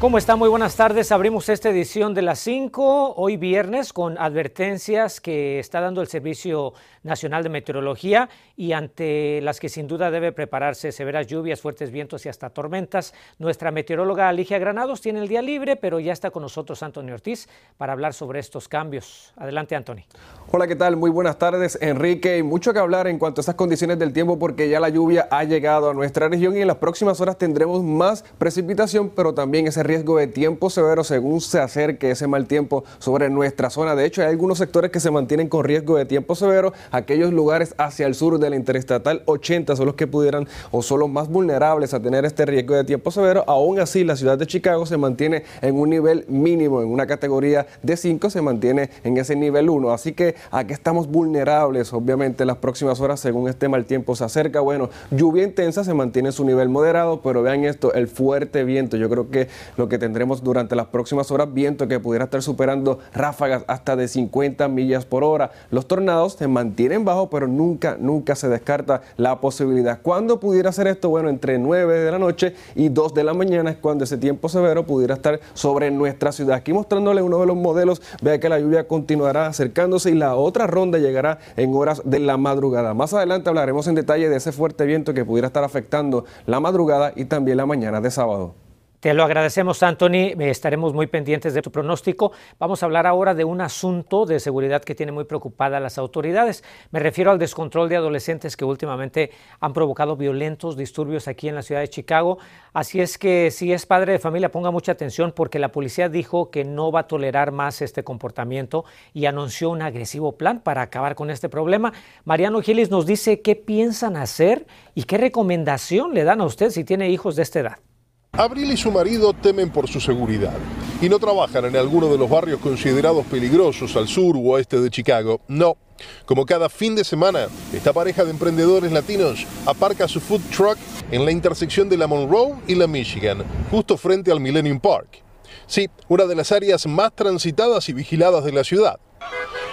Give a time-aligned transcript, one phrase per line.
[0.00, 0.34] ¿Cómo está?
[0.34, 1.12] Muy buenas tardes.
[1.12, 6.72] Abrimos esta edición de las 5, hoy viernes, con advertencias que está dando el Servicio
[7.02, 12.24] Nacional de Meteorología y ante las que sin duda debe prepararse severas lluvias, fuertes vientos
[12.24, 13.12] y hasta tormentas.
[13.38, 17.46] Nuestra meteoróloga Alicia Granados tiene el día libre, pero ya está con nosotros Antonio Ortiz
[17.76, 19.34] para hablar sobre estos cambios.
[19.36, 20.06] Adelante, Antonio.
[20.50, 20.96] Hola, ¿qué tal?
[20.96, 22.38] Muy buenas tardes, Enrique.
[22.38, 25.28] Y mucho que hablar en cuanto a estas condiciones del tiempo porque ya la lluvia
[25.30, 29.66] ha llegado a nuestra región y en las próximas horas tendremos más precipitación, pero también
[29.66, 33.96] ese riesgo de tiempo severo según se acerque ese mal tiempo sobre nuestra zona.
[33.96, 36.72] De hecho, hay algunos sectores que se mantienen con riesgo de tiempo severo.
[36.92, 41.00] Aquellos lugares hacia el sur de la interestatal 80 son los que pudieran o son
[41.00, 43.42] los más vulnerables a tener este riesgo de tiempo severo.
[43.48, 47.66] Aún así, la ciudad de Chicago se mantiene en un nivel mínimo, en una categoría
[47.82, 49.90] de 5 se mantiene en ese nivel 1.
[49.90, 54.22] Así que aquí estamos vulnerables, obviamente, en las próximas horas según este mal tiempo se
[54.22, 54.60] acerca.
[54.60, 58.96] Bueno, lluvia intensa se mantiene en su nivel moderado, pero vean esto, el fuerte viento.
[58.96, 59.48] Yo creo que
[59.80, 64.08] lo que tendremos durante las próximas horas viento que pudiera estar superando ráfagas hasta de
[64.08, 65.52] 50 millas por hora.
[65.70, 70.00] Los tornados se mantienen bajo, pero nunca, nunca se descarta la posibilidad.
[70.02, 71.08] ¿Cuándo pudiera ser esto?
[71.08, 74.50] Bueno, entre 9 de la noche y 2 de la mañana es cuando ese tiempo
[74.50, 76.56] severo pudiera estar sobre nuestra ciudad.
[76.56, 80.66] Aquí mostrándole uno de los modelos, vea que la lluvia continuará acercándose y la otra
[80.66, 82.92] ronda llegará en horas de la madrugada.
[82.92, 87.14] Más adelante hablaremos en detalle de ese fuerte viento que pudiera estar afectando la madrugada
[87.16, 88.54] y también la mañana de sábado.
[89.00, 90.34] Te lo agradecemos, Anthony.
[90.38, 92.32] Estaremos muy pendientes de tu pronóstico.
[92.58, 95.96] Vamos a hablar ahora de un asunto de seguridad que tiene muy preocupada a las
[95.96, 96.62] autoridades.
[96.90, 101.62] Me refiero al descontrol de adolescentes que últimamente han provocado violentos disturbios aquí en la
[101.62, 102.36] ciudad de Chicago.
[102.74, 106.50] Así es que si es padre de familia, ponga mucha atención porque la policía dijo
[106.50, 108.84] que no va a tolerar más este comportamiento
[109.14, 111.94] y anunció un agresivo plan para acabar con este problema.
[112.26, 116.84] Mariano Gilis nos dice qué piensan hacer y qué recomendación le dan a usted si
[116.84, 117.89] tiene hijos de esta edad.
[118.32, 120.56] Abril y su marido temen por su seguridad
[121.02, 124.88] y no trabajan en alguno de los barrios considerados peligrosos al sur o oeste de
[124.88, 125.40] Chicago.
[125.48, 125.76] No.
[126.24, 130.78] Como cada fin de semana, esta pareja de emprendedores latinos aparca su food truck
[131.10, 135.22] en la intersección de la Monroe y la Michigan, justo frente al Millennium Park.
[135.66, 138.98] Sí, una de las áreas más transitadas y vigiladas de la ciudad.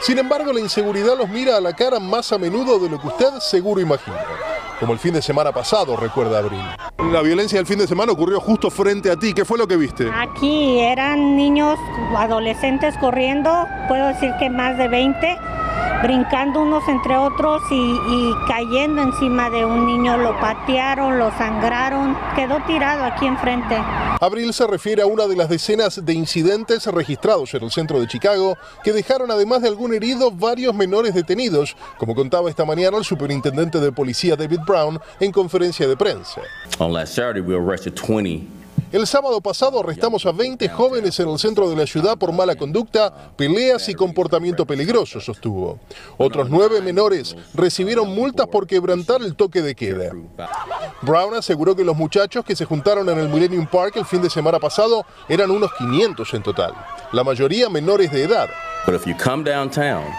[0.02, 3.08] Sin embargo, la inseguridad los mira a la cara más a menudo de lo que
[3.08, 4.26] usted seguro imagina
[4.80, 6.62] como el fin de semana pasado, recuerda Abril.
[7.12, 9.34] La violencia del fin de semana ocurrió justo frente a ti.
[9.34, 10.10] ¿Qué fue lo que viste?
[10.14, 11.78] Aquí eran niños,
[12.16, 15.38] adolescentes corriendo, puedo decir que más de 20
[16.02, 22.60] brincando unos entre otros y, cayendo encima de un niño, lo patearon, lo sangraron, quedó
[22.66, 23.76] tirado aquí enfrente.
[24.20, 28.08] Abril se refiere a una de las decenas de incidentes registrados en el centro de
[28.08, 33.04] Chicago que dejaron además de algún herido varios menores detenidos, como contaba esta mañana el
[33.04, 36.42] superintendente de policía David Brown en conferencia de prensa.
[36.80, 38.57] On last Saturday we arrested 20
[38.92, 42.56] el sábado pasado arrestamos a 20 jóvenes en el centro de la ciudad por mala
[42.56, 45.80] conducta, peleas y comportamiento peligroso, sostuvo.
[46.18, 50.12] Otros nueve menores recibieron multas por quebrantar el toque de queda.
[51.02, 54.30] Brown aseguró que los muchachos que se juntaron en el Millennium Park el fin de
[54.30, 56.74] semana pasado eran unos 500 en total,
[57.12, 58.50] la mayoría menores de edad.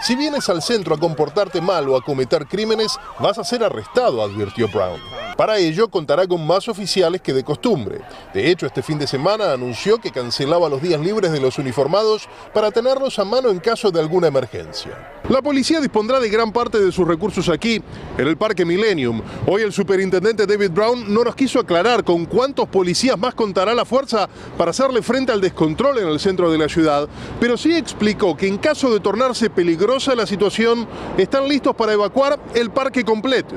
[0.03, 4.21] Si vienes al centro a comportarte mal o a cometer crímenes, vas a ser arrestado,
[4.21, 4.99] advirtió Brown.
[5.35, 8.01] Para ello contará con más oficiales que de costumbre.
[8.31, 12.29] De hecho, este fin de semana anunció que cancelaba los días libres de los uniformados
[12.53, 15.18] para tenerlos a mano en caso de alguna emergencia.
[15.29, 17.79] La policía dispondrá de gran parte de sus recursos aquí,
[18.17, 19.21] en el Parque Millennium.
[19.45, 23.85] Hoy el superintendente David Brown no nos quiso aclarar con cuántos policías más contará la
[23.85, 27.07] fuerza para hacerle frente al descontrol en el centro de la ciudad,
[27.39, 32.39] pero sí explicó que en caso de tornarse peligrosa la situación, están listos para evacuar
[32.55, 33.53] el parque completo.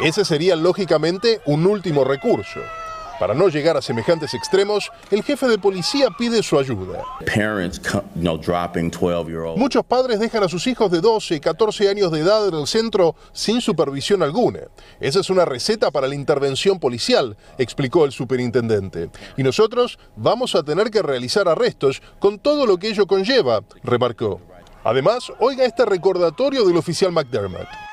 [0.00, 2.60] Ese sería lógicamente un último recurso.
[3.18, 7.02] Para no llegar a semejantes extremos, el jefe de policía pide su ayuda.
[9.56, 12.66] Muchos padres dejan a sus hijos de 12 y 14 años de edad en el
[12.66, 14.60] centro sin supervisión alguna.
[15.00, 19.08] Esa es una receta para la intervención policial, explicó el superintendente.
[19.36, 24.40] Y nosotros vamos a tener que realizar arrestos con todo lo que ello conlleva, remarcó.
[24.84, 27.85] Además, oiga este recordatorio del oficial McDermott.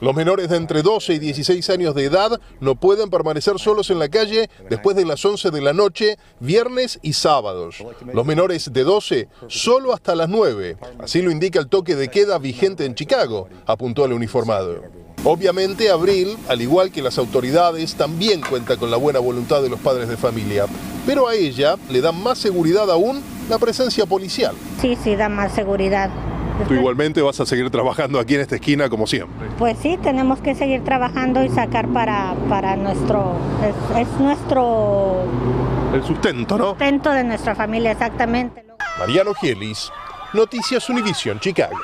[0.00, 3.98] Los menores de entre 12 y 16 años de edad no pueden permanecer solos en
[3.98, 7.82] la calle después de las 11 de la noche, viernes y sábados.
[8.12, 10.76] Los menores de 12 solo hasta las 9.
[10.98, 14.82] Así lo indica el toque de queda vigente en Chicago, apuntó el uniformado.
[15.24, 19.80] Obviamente, Abril, al igual que las autoridades, también cuenta con la buena voluntad de los
[19.80, 20.66] padres de familia,
[21.06, 24.54] pero a ella le da más seguridad aún la presencia policial.
[24.82, 26.10] Sí, sí, da más seguridad.
[26.64, 29.48] Tú igualmente vas a seguir trabajando aquí en esta esquina como siempre.
[29.58, 35.24] Pues sí, tenemos que seguir trabajando y sacar para, para nuestro, es, es nuestro
[35.94, 36.70] El sustento, ¿no?
[36.70, 38.64] sustento de nuestra familia, exactamente.
[38.98, 39.90] Mariano Gielis,
[40.32, 41.76] Noticias Univisión Chicago.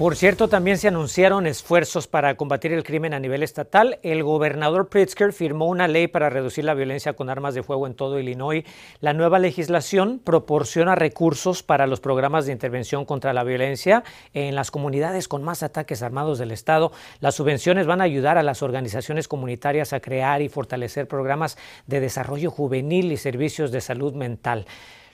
[0.00, 3.98] Por cierto, también se anunciaron esfuerzos para combatir el crimen a nivel estatal.
[4.02, 7.92] El gobernador Pritzker firmó una ley para reducir la violencia con armas de fuego en
[7.92, 8.64] todo Illinois.
[9.00, 14.02] La nueva legislación proporciona recursos para los programas de intervención contra la violencia
[14.32, 16.92] en las comunidades con más ataques armados del estado.
[17.20, 22.00] Las subvenciones van a ayudar a las organizaciones comunitarias a crear y fortalecer programas de
[22.00, 24.64] desarrollo juvenil y servicios de salud mental.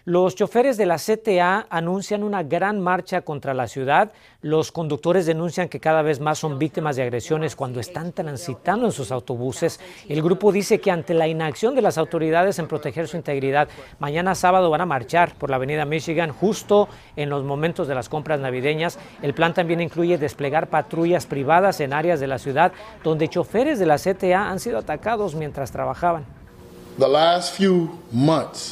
[0.09, 4.13] Los choferes de la CTA anuncian una gran marcha contra la ciudad.
[4.41, 8.93] Los conductores denuncian que cada vez más son víctimas de agresiones cuando están transitando en
[8.93, 9.81] sus autobuses.
[10.09, 13.67] El grupo dice que ante la inacción de las autoridades en proteger su integridad,
[13.99, 18.09] mañana sábado van a marchar por la avenida Michigan justo en los momentos de las
[18.09, 19.01] compras navideñas.
[19.23, 22.71] El plan también incluye desplegar patrullas privadas en áreas de la ciudad
[23.03, 26.36] donde choferes de la CTA han sido atacados mientras trabajaban.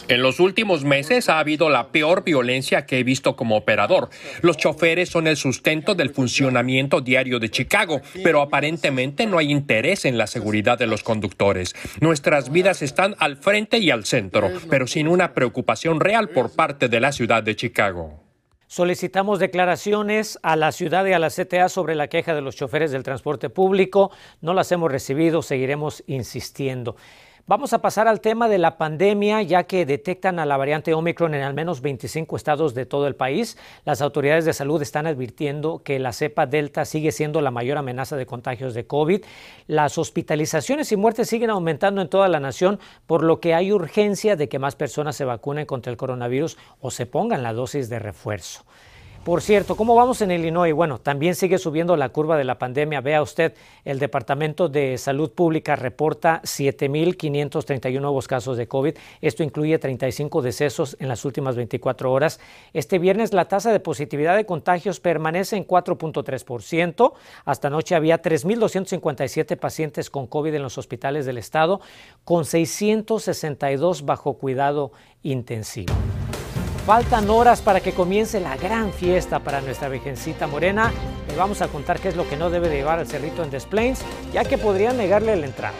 [0.08, 4.08] En los últimos meses ha habido la peor violencia que he visto como operador.
[4.40, 10.06] Los choferes son el sustento del funcionamiento diario de Chicago, pero aparentemente no hay interés
[10.06, 11.74] en la seguridad de los conductores.
[12.00, 16.88] Nuestras vidas están al frente y al centro, pero sin una preocupación real por parte
[16.88, 18.24] de la ciudad de Chicago.
[18.66, 22.90] Solicitamos declaraciones a la ciudad y a la CTA sobre la queja de los choferes
[22.90, 24.10] del transporte público.
[24.40, 26.96] No las hemos recibido, seguiremos insistiendo.
[27.46, 31.34] Vamos a pasar al tema de la pandemia, ya que detectan a la variante Omicron
[31.34, 33.58] en al menos 25 estados de todo el país.
[33.84, 38.16] Las autoridades de salud están advirtiendo que la cepa Delta sigue siendo la mayor amenaza
[38.16, 39.26] de contagios de COVID.
[39.66, 44.36] Las hospitalizaciones y muertes siguen aumentando en toda la nación, por lo que hay urgencia
[44.36, 47.98] de que más personas se vacunen contra el coronavirus o se pongan la dosis de
[47.98, 48.64] refuerzo.
[49.24, 50.74] Por cierto, ¿cómo vamos en Illinois?
[50.74, 53.00] Bueno, también sigue subiendo la curva de la pandemia.
[53.00, 53.54] Vea usted,
[53.86, 58.94] el Departamento de Salud Pública reporta 7.531 nuevos casos de COVID.
[59.22, 62.38] Esto incluye 35 decesos en las últimas 24 horas.
[62.74, 67.14] Este viernes la tasa de positividad de contagios permanece en 4.3%.
[67.46, 71.80] Hasta anoche había 3.257 pacientes con COVID en los hospitales del estado,
[72.24, 74.92] con 662 bajo cuidado
[75.22, 75.94] intensivo.
[76.86, 80.92] Faltan horas para que comience la gran fiesta para nuestra Virgencita Morena.
[81.28, 83.50] Le vamos a contar qué es lo que no debe de llevar al cerrito en
[83.50, 84.00] Des Plaines,
[84.34, 85.74] ya que podrían negarle la entrada.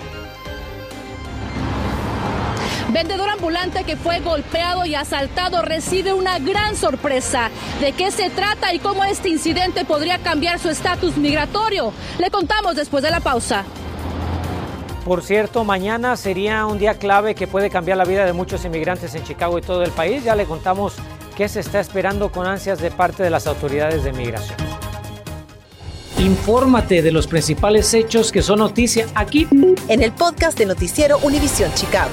[2.88, 7.50] Vendedor ambulante que fue golpeado y asaltado recibe una gran sorpresa.
[7.80, 11.92] ¿De qué se trata y cómo este incidente podría cambiar su estatus migratorio?
[12.18, 13.64] Le contamos después de la pausa.
[15.04, 19.14] Por cierto, mañana sería un día clave que puede cambiar la vida de muchos inmigrantes
[19.14, 20.24] en Chicago y todo el país.
[20.24, 20.94] Ya le contamos
[21.36, 24.56] qué se está esperando con ansias de parte de las autoridades de migración.
[26.18, 29.46] Infórmate de los principales hechos que son noticia aquí
[29.88, 32.12] En el podcast de Noticiero Univisión Chicago.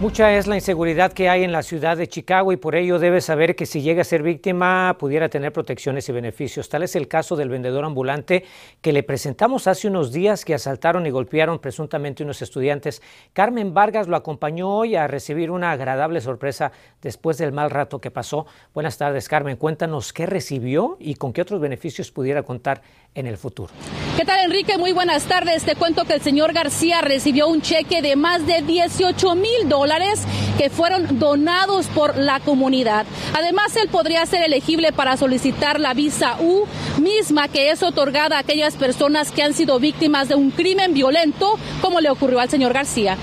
[0.00, 3.20] Mucha es la inseguridad que hay en la ciudad de Chicago y por ello debe
[3.20, 6.68] saber que si llega a ser víctima pudiera tener protecciones y beneficios.
[6.68, 8.44] Tal es el caso del vendedor ambulante
[8.80, 13.02] que le presentamos hace unos días que asaltaron y golpearon presuntamente unos estudiantes.
[13.32, 16.70] Carmen Vargas lo acompañó hoy a recibir una agradable sorpresa
[17.02, 18.46] después del mal rato que pasó.
[18.72, 19.56] Buenas tardes, Carmen.
[19.56, 22.82] Cuéntanos qué recibió y con qué otros beneficios pudiera contar
[23.18, 23.72] en el futuro.
[24.16, 24.78] ¿Qué tal, Enrique?
[24.78, 25.64] Muy buenas tardes.
[25.64, 30.22] Te cuento que el señor García recibió un cheque de más de 18 mil dólares
[30.56, 33.06] que fueron donados por la comunidad.
[33.34, 36.64] Además, él podría ser elegible para solicitar la visa U,
[37.00, 41.58] misma que es otorgada a aquellas personas que han sido víctimas de un crimen violento,
[41.80, 43.16] como le ocurrió al señor García.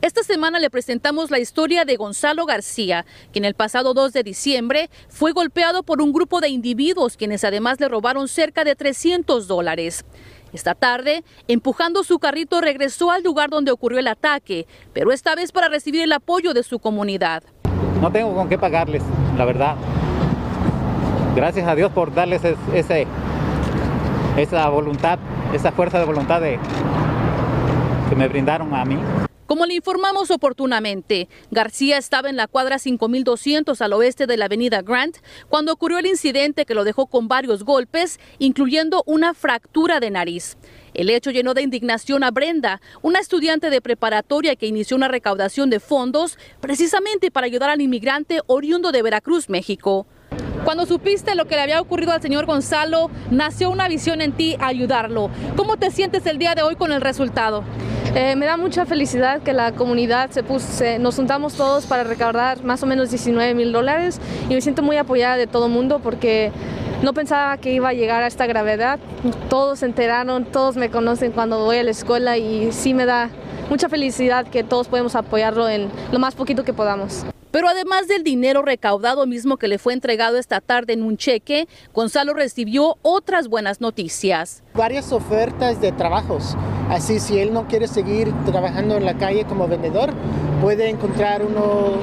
[0.00, 4.90] Esta semana le presentamos la historia de Gonzalo García, quien el pasado 2 de diciembre
[5.08, 10.04] fue golpeado por un grupo de individuos quienes además le robaron cerca de 300 dólares.
[10.52, 15.50] Esta tarde, empujando su carrito, regresó al lugar donde ocurrió el ataque, pero esta vez
[15.50, 17.42] para recibir el apoyo de su comunidad.
[18.00, 19.02] No tengo con qué pagarles,
[19.36, 19.74] la verdad.
[21.34, 22.42] Gracias a Dios por darles
[24.36, 25.18] esa voluntad,
[25.52, 28.96] esa fuerza de voluntad que me brindaron a mí.
[29.48, 34.82] Como le informamos oportunamente, García estaba en la cuadra 5200 al oeste de la avenida
[34.82, 35.16] Grant
[35.48, 40.58] cuando ocurrió el incidente que lo dejó con varios golpes, incluyendo una fractura de nariz.
[40.92, 45.70] El hecho llenó de indignación a Brenda, una estudiante de preparatoria que inició una recaudación
[45.70, 50.06] de fondos precisamente para ayudar al inmigrante oriundo de Veracruz, México.
[50.64, 54.56] Cuando supiste lo que le había ocurrido al señor Gonzalo, nació una visión en ti
[54.60, 55.30] ayudarlo.
[55.56, 57.64] ¿Cómo te sientes el día de hoy con el resultado?
[58.14, 62.64] Eh, me da mucha felicidad que la comunidad se puso, nos juntamos todos para recaudar
[62.64, 66.00] más o menos 19 mil dólares y me siento muy apoyada de todo el mundo
[66.02, 66.50] porque
[67.02, 68.98] no pensaba que iba a llegar a esta gravedad.
[69.48, 73.30] Todos se enteraron, todos me conocen cuando voy a la escuela y sí me da
[73.68, 77.24] mucha felicidad que todos podemos apoyarlo en lo más poquito que podamos.
[77.50, 81.66] Pero además del dinero recaudado mismo que le fue entregado esta tarde en un cheque,
[81.94, 84.62] Gonzalo recibió otras buenas noticias.
[84.74, 86.56] Varias ofertas de trabajos.
[86.90, 90.10] Así si él no quiere seguir trabajando en la calle como vendedor,
[90.62, 91.98] puede encontrar uno...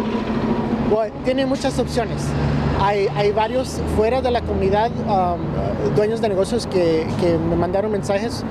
[1.24, 2.24] tiene muchas opciones.
[2.82, 7.08] Hay, hay, varios fuera de la comunidad, um, dueños de negocios que,
[7.50, 8.44] me mandaron mensajes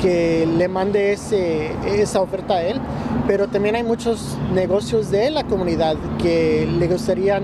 [0.00, 2.80] que le mande esa oferta a él,
[3.26, 7.40] pero también hay muchos negocios de la comunidad que le gustaría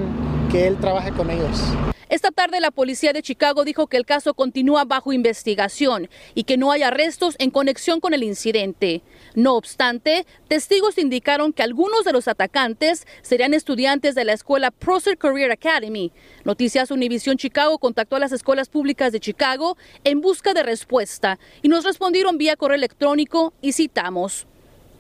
[0.51, 1.63] que él trabaje con ellos.
[2.12, 6.59] Esta tarde la policía de Chicago dijo que el caso continúa bajo investigación y que
[6.59, 9.00] no hay arrestos en conexión con el incidente.
[9.35, 15.16] No obstante, testigos indicaron que algunos de los atacantes serían estudiantes de la escuela Prosser
[15.16, 16.12] Career Academy.
[16.45, 21.69] Noticias Univision Chicago contactó a las escuelas públicas de Chicago en busca de respuesta y
[21.69, 24.47] nos respondieron vía correo electrónico y citamos.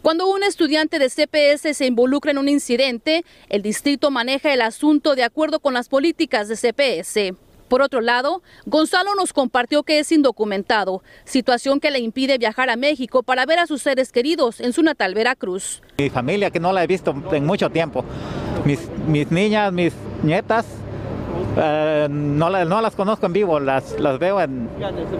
[0.02, 5.14] Cuando un estudiante de CPS se involucra en un incidente, el distrito maneja el asunto
[5.14, 7.36] de acuerdo con las políticas de CPS.
[7.68, 12.74] Por otro lado, Gonzalo nos compartió que es indocumentado, situación que le impide viajar a
[12.74, 15.82] México para ver a sus seres queridos en su natal Veracruz.
[15.98, 18.04] Mi familia, que no la he visto en mucho tiempo,
[18.64, 19.94] mis, mis niñas, mis
[20.24, 20.66] nietas,
[21.56, 24.68] eh, no, no, las conozco en vivo, las, las veo en,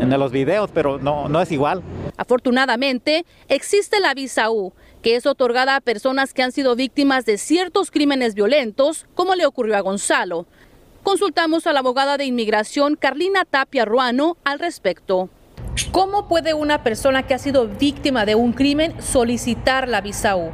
[0.01, 1.83] en, los videos, pero no, no es igual.
[2.17, 7.39] Afortunadamente, existe la visa U, que es otorgada a personas que han sido víctimas de
[7.39, 10.47] ciertos crímenes violentos, como le ocurrió a Gonzalo.
[11.03, 15.31] Consultamos a la abogada de inmigración Carlina Tapia Ruano al respecto.
[15.91, 20.51] ¿Cómo puede una persona que ha sido víctima de un crimen solicitar la visa U?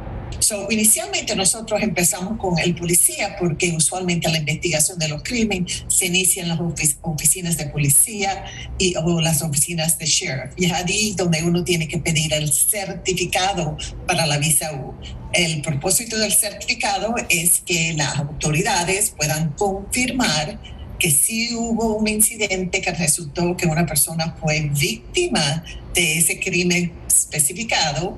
[0.69, 6.43] Inicialmente nosotros empezamos con el policía porque usualmente la investigación de los crímenes se inicia
[6.43, 6.59] en las
[7.01, 8.45] oficinas de policía
[8.77, 10.53] y, o las oficinas de sheriff.
[10.57, 14.93] Y es ahí donde uno tiene que pedir el certificado para la visa U.
[15.33, 20.59] El propósito del certificado es que las autoridades puedan confirmar
[20.99, 25.63] que sí hubo un incidente que resultó que una persona fue víctima
[25.99, 28.17] de ese crimen especificado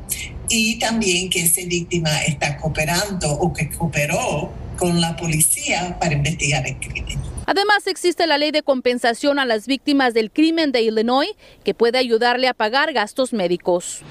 [0.50, 6.68] y también que esa víctima está cooperando o que cooperó con la policía para investigar
[6.68, 7.18] el crimen.
[7.48, 11.32] Además, existe la ley de compensación a las víctimas del crimen de Illinois
[11.64, 14.04] que puede ayudarle a pagar gastos médicos.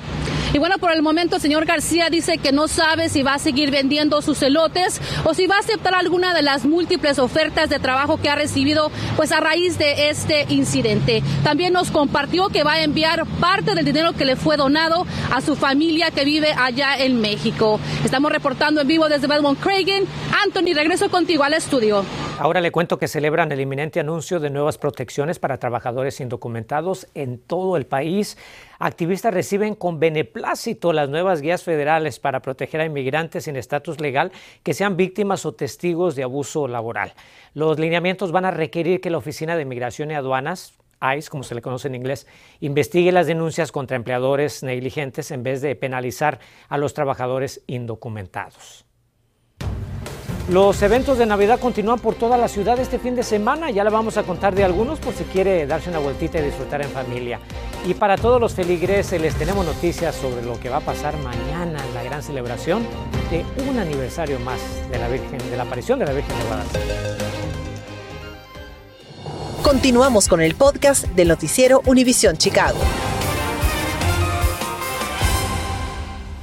[0.53, 3.39] Y bueno, por el momento, el señor García dice que no sabe si va a
[3.39, 7.79] seguir vendiendo sus elotes o si va a aceptar alguna de las múltiples ofertas de
[7.79, 11.23] trabajo que ha recibido pues a raíz de este incidente.
[11.45, 15.41] También nos compartió que va a enviar parte del dinero que le fue donado a
[15.41, 17.79] su familia que vive allá en México.
[18.05, 20.05] Estamos reportando en vivo desde Belmont Cragen.
[20.45, 22.05] Anthony, regreso contigo al estudio.
[22.41, 27.39] Ahora le cuento que celebran el inminente anuncio de nuevas protecciones para trabajadores indocumentados en
[27.39, 28.37] todo el país.
[28.83, 34.33] Activistas reciben con beneplácito las nuevas guías federales para proteger a inmigrantes sin estatus legal
[34.63, 37.13] que sean víctimas o testigos de abuso laboral.
[37.53, 41.55] Los lineamientos van a requerir que la Oficina de Inmigración y Aduanas ICE, como se
[41.55, 42.27] le conoce en inglés,
[42.61, 46.39] investigue las denuncias contra empleadores negligentes en vez de penalizar
[46.71, 48.87] a los trabajadores indocumentados.
[50.49, 53.71] Los eventos de Navidad continúan por toda la ciudad este fin de semana.
[53.71, 56.81] Ya le vamos a contar de algunos por si quiere darse una vueltita y disfrutar
[56.81, 57.39] en familia.
[57.87, 61.85] Y para todos los feligreses les tenemos noticias sobre lo que va a pasar mañana
[61.85, 62.87] en la gran celebración
[63.31, 64.61] de un aniversario más
[64.91, 66.79] de la Virgen, de la aparición de la Virgen de Guadalupe.
[69.63, 72.79] Continuamos con el podcast del noticiero Univisión Chicago.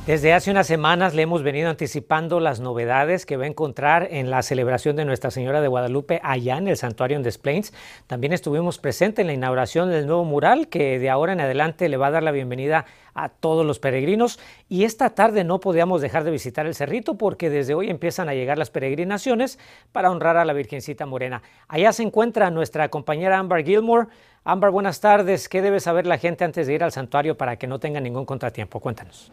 [0.08, 4.30] Desde hace unas semanas le hemos venido anticipando las novedades que va a encontrar en
[4.30, 7.74] la celebración de Nuestra Señora de Guadalupe allá en el Santuario en Des Plaines.
[8.08, 11.98] También estuvimos presentes en la inauguración del nuevo mural que de ahora en adelante le
[11.98, 12.86] va a dar la bienvenida
[13.16, 14.40] a todos los peregrinos.
[14.70, 18.34] Y esta tarde no podíamos dejar de visitar el cerrito porque desde hoy empiezan a
[18.34, 19.60] llegar las peregrinaciones
[19.92, 21.42] para honrar a la Virgencita Morena.
[21.68, 24.08] Allá se encuentra nuestra compañera Amber Gilmore.
[24.50, 25.50] Amber, buenas tardes.
[25.50, 28.26] ¿Qué debe saber la gente antes de ir al santuario para que no tenga ningún
[28.26, 28.80] contratiempo?
[28.80, 29.30] Cuéntanos.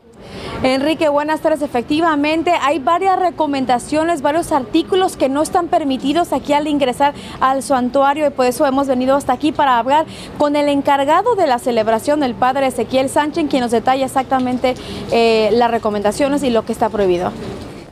[0.64, 1.62] Enrique, buenas tardes.
[1.62, 8.26] Efectivamente, hay varias recomendaciones, varios artículos que no están permitidos aquí al ingresar al santuario
[8.26, 10.04] y por eso hemos venido hasta aquí para hablar
[10.36, 14.74] con el encargado de la celebración, el padre Ezequiel Sánchez, quien nos detalla exactamente
[15.12, 17.30] eh, las recomendaciones y lo que está prohibido.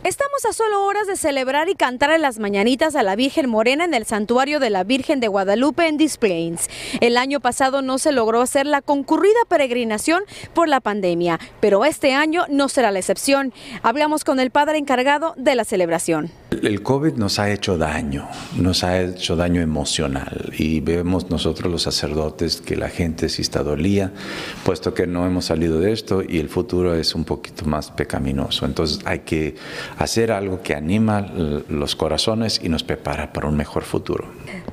[0.04, 3.50] Esta Estamos a solo horas de celebrar y cantar en las mañanitas a la Virgen
[3.50, 6.70] Morena en el santuario de la Virgen de Guadalupe en Des Plaines.
[7.00, 10.22] El año pasado no se logró hacer la concurrida peregrinación
[10.54, 13.52] por la pandemia, pero este año no será la excepción.
[13.82, 16.30] Hablamos con el padre encargado de la celebración.
[16.60, 21.82] El COVID nos ha hecho daño, nos ha hecho daño emocional y vemos nosotros los
[21.82, 24.12] sacerdotes que la gente sí está dolía,
[24.64, 28.66] puesto que no hemos salido de esto y el futuro es un poquito más pecaminoso.
[28.66, 29.54] Entonces hay que
[29.98, 31.20] hacer algo que anima
[31.68, 34.26] los corazones y nos prepara para un mejor futuro.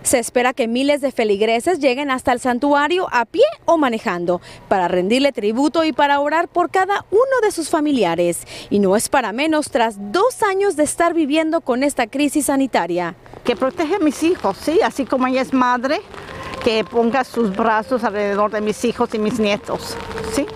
[0.03, 4.87] Se espera que miles de feligreses lleguen hasta el santuario a pie o manejando para
[4.87, 8.45] rendirle tributo y para orar por cada uno de sus familiares.
[8.69, 13.13] Y no es para menos tras dos años de estar viviendo con esta crisis sanitaria.
[13.43, 16.01] Que protege a mis hijos, sí, así como ella es madre,
[16.63, 19.95] que ponga sus brazos alrededor de mis hijos y mis nietos,
[20.33, 20.47] sí.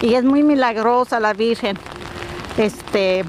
[0.00, 1.76] Y es muy milagrosa la Virgen.
[2.56, 3.26] Este,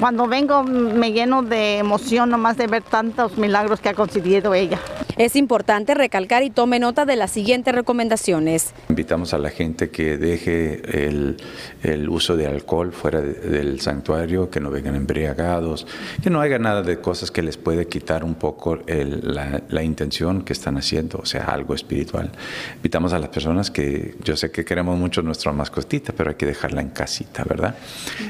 [0.00, 4.78] cuando vengo me lleno de emoción nomás de ver tantos milagros que ha conseguido ella.
[5.18, 8.72] Es importante recalcar y tome nota de las siguientes recomendaciones.
[8.88, 14.70] Invitamos a la gente que deje el, uso de alcohol fuera del santuario, que no
[14.70, 15.88] vengan embriagados,
[16.22, 20.42] que no haga nada de cosas que les puede quitar un poco la, la, intención
[20.42, 22.30] que están haciendo, o sea, algo espiritual.
[22.76, 26.46] Invitamos a las personas que yo sé que queremos mucho nuestra mascotita, pero hay que
[26.46, 27.74] dejarla en casita, ¿verdad?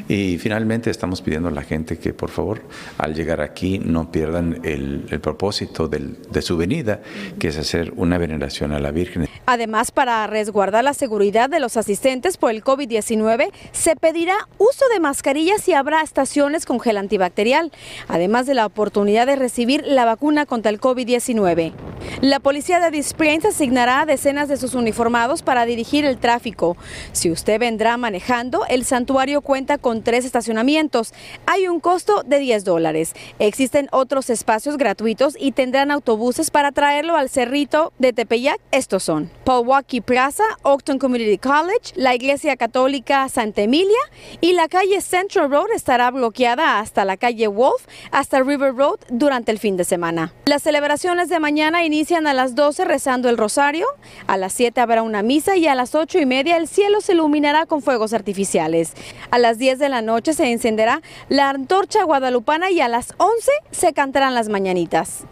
[0.08, 2.62] Y finalmente estamos pidiendo a la gente que por favor
[2.96, 7.02] al llegar aquí no pierdan el, propósito de su venida
[7.38, 9.28] que es hacer una veneración a la Virgen.
[9.44, 15.00] Además, para resguardar la seguridad de los asistentes por el COVID-19, se pedirá uso de
[15.00, 17.72] mascarillas y habrá estaciones con gel antibacterial,
[18.08, 21.72] además de la oportunidad de recibir la vacuna contra el COVID-19.
[22.20, 26.76] La policía de Displains asignará decenas de sus uniformados para dirigir el tráfico.
[27.12, 31.12] Si usted vendrá manejando, el santuario cuenta con tres estacionamientos.
[31.46, 33.14] Hay un costo de 10 dólares.
[33.38, 38.60] Existen otros espacios gratuitos y tendrán autobuses para traerlo al cerrito de Tepeyac.
[38.70, 43.98] Estos son Milwaukee Plaza, Oakton Community College, la Iglesia Católica Santa Emilia
[44.40, 49.52] y la calle Central Road estará bloqueada hasta la calle Wolf, hasta River Road durante
[49.52, 50.32] el fin de semana.
[50.44, 53.86] Las celebraciones de mañana inician a las 12 rezando el rosario,
[54.26, 57.12] a las 7 habrá una misa y a las 8 y media el cielo se
[57.12, 58.92] iluminará con fuegos artificiales.
[59.30, 63.50] A las 10 de la noche se encenderá la antorcha guadalupana y a las 11
[63.70, 65.24] se cantarán las mañanitas.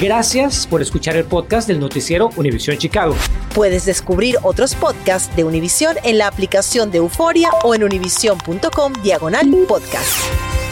[0.00, 3.14] Gracias por escuchar el podcast del noticiero Univisión Chicago.
[3.54, 9.46] Puedes descubrir otros podcasts de Univisión en la aplicación de Euforia o en univision.com diagonal
[9.68, 10.69] podcast.